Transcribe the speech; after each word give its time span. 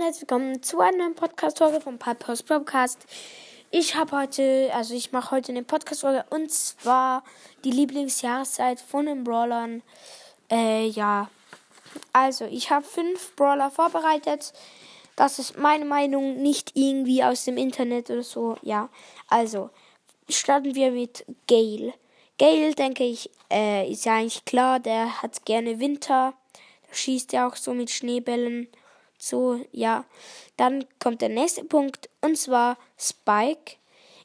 herzlich 0.00 0.30
willkommen 0.30 0.62
zu 0.62 0.78
einer 0.78 0.98
neuen 0.98 1.14
Podcast-Folge 1.16 1.80
vom 1.80 1.98
Pipers 1.98 2.44
Podcast. 2.44 3.00
Ich 3.72 3.96
habe 3.96 4.16
heute, 4.16 4.70
also 4.72 4.94
ich 4.94 5.10
mache 5.10 5.32
heute 5.32 5.50
eine 5.50 5.64
Podcast-Folge 5.64 6.24
und 6.30 6.52
zwar 6.52 7.24
die 7.64 7.72
Lieblingsjahreszeit 7.72 8.78
von 8.78 9.06
den 9.06 9.24
Brawlern. 9.24 9.82
Äh, 10.48 10.86
ja. 10.86 11.28
Also, 12.12 12.44
ich 12.44 12.70
habe 12.70 12.86
fünf 12.86 13.34
Brawler 13.34 13.68
vorbereitet. 13.72 14.52
Das 15.16 15.40
ist 15.40 15.58
meine 15.58 15.84
Meinung, 15.84 16.40
nicht 16.40 16.70
irgendwie 16.74 17.24
aus 17.24 17.44
dem 17.44 17.56
Internet 17.56 18.10
oder 18.10 18.22
so. 18.22 18.56
Ja. 18.62 18.90
Also, 19.28 19.70
starten 20.28 20.76
wir 20.76 20.92
mit 20.92 21.24
Gale. 21.48 21.94
Gale, 22.38 22.76
denke 22.76 23.02
ich, 23.02 23.28
äh, 23.50 23.90
ist 23.90 24.04
ja 24.04 24.18
eigentlich 24.18 24.44
klar, 24.44 24.78
der 24.78 25.20
hat 25.20 25.44
gerne 25.44 25.80
Winter. 25.80 26.32
Der 26.88 26.94
schießt 26.94 27.32
ja 27.32 27.48
auch 27.48 27.56
so 27.56 27.74
mit 27.74 27.90
Schneebällen. 27.90 28.68
So, 29.24 29.58
ja. 29.72 30.04
Dann 30.58 30.84
kommt 30.98 31.22
der 31.22 31.30
nächste 31.30 31.64
Punkt 31.64 32.10
und 32.20 32.36
zwar 32.36 32.76
Spike. 32.98 33.76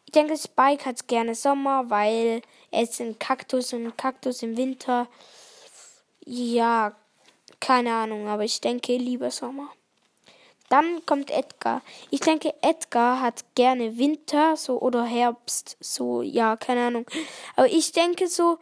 Ich 0.06 0.12
denke, 0.12 0.38
Spike 0.38 0.86
hat 0.86 1.08
gerne 1.08 1.36
Sommer, 1.36 1.90
weil 1.90 2.42
er 2.72 2.84
ist 2.84 3.00
ein 3.00 3.18
Kaktus 3.18 3.72
und 3.72 3.98
Kaktus 3.98 4.44
im 4.44 4.58
Winter. 4.58 5.08
Ja, 6.26 6.96
keine 7.62 7.94
Ahnung, 7.94 8.28
aber 8.28 8.44
ich 8.44 8.60
denke 8.60 8.98
lieber 8.98 9.32
Sommer. 9.32 9.70
Dann 10.68 11.06
kommt 11.06 11.32
Edgar. 11.32 11.82
Ich 12.12 12.20
denke, 12.20 12.54
Edgar 12.62 13.22
hat 13.22 13.46
gerne 13.56 13.98
Winter, 13.98 14.58
so 14.58 14.80
oder 14.82 15.06
Herbst, 15.06 15.78
so, 15.80 16.22
ja, 16.22 16.58
keine 16.58 16.88
Ahnung. 16.88 17.06
Aber 17.56 17.68
ich 17.68 17.94
denke 17.94 18.28
so, 18.28 18.60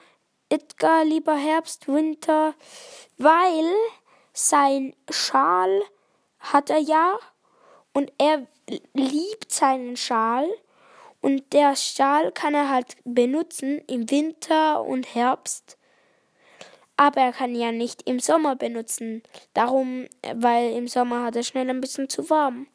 Edgar 0.50 1.04
lieber 1.04 1.36
Herbst, 1.36 1.88
Winter, 1.88 2.54
weil 3.18 3.74
sein 4.34 4.96
Schal 5.10 5.82
hat 6.40 6.70
er 6.70 6.80
ja 6.80 7.18
und 7.94 8.12
er 8.18 8.46
liebt 8.94 9.52
seinen 9.52 9.98
Schal 9.98 10.48
und 11.22 11.52
der 11.54 11.76
Schal 11.76 12.32
kann 12.32 12.54
er 12.54 12.70
halt 12.70 12.96
benutzen 13.04 13.82
im 13.88 14.10
Winter 14.10 14.84
und 14.84 15.16
Herbst. 15.16 15.78
Aber 16.96 17.22
er 17.22 17.32
kann 17.32 17.54
ja 17.54 17.72
nicht 17.72 18.08
im 18.08 18.20
Sommer 18.20 18.56
benutzen. 18.56 19.22
Darum, 19.54 20.08
weil 20.36 20.74
im 20.74 20.88
Sommer 20.88 21.24
hat 21.24 21.36
er 21.36 21.44
schnell 21.44 21.70
ein 21.70 21.82
bisschen 21.82 22.10
zu 22.10 22.30
warm. 22.30 22.68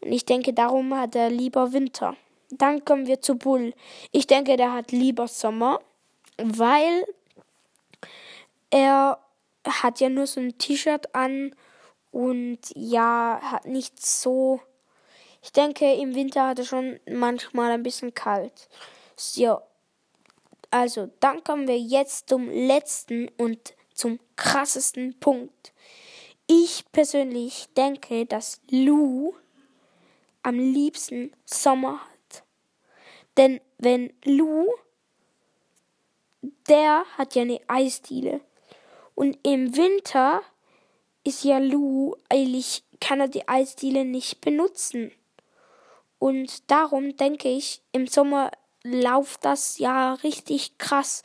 Und 0.00 0.12
ich 0.12 0.26
denke, 0.26 0.52
darum 0.52 0.94
hat 0.94 1.14
er 1.14 1.30
lieber 1.30 1.72
Winter. 1.72 2.16
Dann 2.50 2.84
kommen 2.84 3.06
wir 3.06 3.22
zu 3.22 3.36
Bull. 3.36 3.74
Ich 4.12 4.26
denke, 4.26 4.56
der 4.56 4.72
hat 4.72 4.92
lieber 4.92 5.26
Sommer, 5.26 5.80
weil 6.36 7.04
er 8.70 9.18
hat 9.66 10.00
ja 10.00 10.08
nur 10.08 10.26
so 10.26 10.40
ein 10.40 10.58
T-Shirt 10.58 11.14
an 11.14 11.54
und 12.16 12.60
ja, 12.74 13.38
hat 13.42 13.66
nicht 13.66 14.02
so. 14.02 14.62
Ich 15.42 15.52
denke, 15.52 15.92
im 15.92 16.14
Winter 16.14 16.48
hat 16.48 16.58
er 16.58 16.64
schon 16.64 16.98
manchmal 17.06 17.70
ein 17.72 17.82
bisschen 17.82 18.14
kalt. 18.14 18.70
So. 19.16 19.60
Also, 20.70 21.10
dann 21.20 21.44
kommen 21.44 21.68
wir 21.68 21.78
jetzt 21.78 22.30
zum 22.30 22.48
letzten 22.48 23.28
und 23.36 23.74
zum 23.92 24.18
krassesten 24.34 25.20
Punkt. 25.20 25.74
Ich 26.46 26.90
persönlich 26.90 27.68
denke, 27.76 28.24
dass 28.24 28.62
Lou 28.70 29.34
am 30.42 30.58
liebsten 30.58 31.36
Sommer 31.44 32.00
hat. 32.00 32.44
Denn 33.36 33.60
wenn 33.76 34.10
Lou, 34.24 34.66
der 36.66 37.04
hat 37.18 37.34
ja 37.34 37.42
eine 37.42 37.60
Eisdiele. 37.68 38.40
Und 39.14 39.38
im 39.42 39.76
Winter 39.76 40.42
ist 41.26 41.44
ja 41.44 41.58
Lou, 41.58 42.14
eigentlich 42.28 42.84
kann 43.00 43.20
er 43.20 43.28
die 43.28 43.48
Eisdiele 43.48 44.04
nicht 44.04 44.40
benutzen. 44.40 45.12
Und 46.18 46.70
darum 46.70 47.16
denke 47.16 47.48
ich, 47.48 47.82
im 47.92 48.06
Sommer 48.06 48.50
läuft 48.82 49.44
das 49.44 49.78
ja 49.78 50.14
richtig 50.14 50.78
krass. 50.78 51.22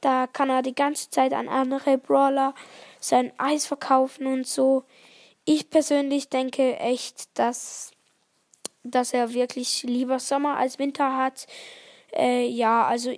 Da 0.00 0.26
kann 0.26 0.50
er 0.50 0.62
die 0.62 0.74
ganze 0.74 1.10
Zeit 1.10 1.32
an 1.32 1.48
andere 1.48 1.96
Brawler 1.96 2.54
sein 3.00 3.32
Eis 3.38 3.66
verkaufen 3.66 4.26
und 4.26 4.46
so. 4.46 4.84
Ich 5.44 5.70
persönlich 5.70 6.28
denke 6.28 6.76
echt, 6.78 7.38
dass, 7.38 7.92
dass 8.82 9.12
er 9.12 9.32
wirklich 9.32 9.84
lieber 9.84 10.18
Sommer 10.18 10.56
als 10.56 10.78
Winter 10.78 11.16
hat. 11.16 11.46
Äh, 12.12 12.46
ja, 12.48 12.84
also, 12.84 13.12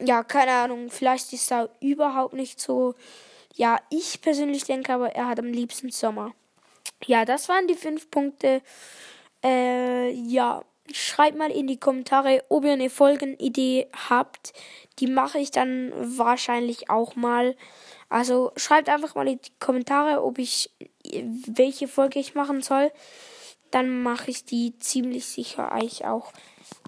ja, 0.00 0.24
keine 0.24 0.52
Ahnung, 0.52 0.90
vielleicht 0.90 1.32
ist 1.32 1.52
er 1.52 1.68
überhaupt 1.80 2.34
nicht 2.34 2.60
so 2.60 2.94
ja, 3.54 3.78
ich 3.90 4.20
persönlich 4.20 4.64
denke 4.64 4.92
aber, 4.92 5.14
er 5.14 5.28
hat 5.28 5.38
am 5.38 5.46
liebsten 5.52 5.90
Sommer. 5.90 6.34
Ja, 7.04 7.24
das 7.24 7.48
waren 7.48 7.66
die 7.66 7.74
fünf 7.74 8.10
Punkte. 8.10 8.62
Äh, 9.44 10.10
ja, 10.10 10.62
schreibt 10.92 11.36
mal 11.36 11.50
in 11.50 11.66
die 11.66 11.78
Kommentare, 11.78 12.42
ob 12.48 12.64
ihr 12.64 12.72
eine 12.72 12.90
Folgenidee 12.90 13.88
habt. 14.08 14.52
Die 14.98 15.06
mache 15.06 15.38
ich 15.38 15.50
dann 15.50 15.92
wahrscheinlich 15.96 16.90
auch 16.90 17.16
mal. 17.16 17.56
Also 18.08 18.52
schreibt 18.56 18.88
einfach 18.88 19.14
mal 19.14 19.28
in 19.28 19.40
die 19.40 19.52
Kommentare, 19.58 20.22
ob 20.22 20.38
ich 20.38 20.70
welche 21.46 21.88
Folge 21.88 22.18
ich 22.18 22.34
machen 22.34 22.62
soll. 22.62 22.90
Dann 23.72 24.02
mache 24.02 24.30
ich 24.30 24.44
die 24.44 24.78
ziemlich 24.78 25.26
sicher 25.26 25.72
eigentlich 25.72 26.04
auch. 26.04 26.32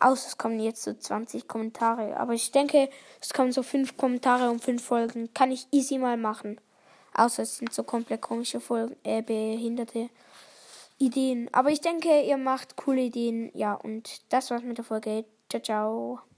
Außer 0.01 0.29
es 0.29 0.39
kommen 0.39 0.61
jetzt 0.61 0.83
so 0.83 0.93
20 0.93 1.49
Kommentare. 1.49 2.17
Aber 2.17 2.35
ich 2.35 2.53
denke, 2.53 2.89
es 3.21 3.33
kommen 3.33 3.51
so 3.51 3.63
5 3.63 3.97
Kommentare 3.97 4.51
und 4.51 4.63
5 4.63 4.85
Folgen. 4.85 5.35
Kann 5.35 5.51
ich 5.51 5.67
easy 5.73 5.99
mal 5.99 6.17
machen. 6.17 6.61
Außer 7.15 7.43
es 7.43 7.59
sind 7.59 7.73
so 7.73 7.83
komplett 7.85 8.21
komische 8.21 8.61
Folgen, 8.61 8.97
äh, 9.05 9.23
behinderte 9.23 10.11
Ideen. 10.99 11.49
Aber 11.53 11.71
ich 11.71 11.81
denke, 11.81 12.23
ihr 12.23 12.37
macht 12.37 12.77
coole 12.77 13.03
Ideen. 13.03 13.51
Ja, 13.55 13.75
und 13.75 14.21
das 14.33 14.51
war's 14.51 14.63
mit 14.63 14.79
der 14.79 14.85
Folge. 14.85 15.25
Ciao, 15.49 15.63
ciao. 15.63 16.34